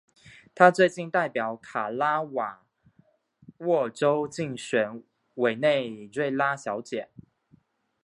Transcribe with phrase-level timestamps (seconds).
[0.55, 2.57] 她最近代表卡拉沃
[3.59, 5.03] 沃州竞选
[5.35, 7.09] 委内瑞拉小姐。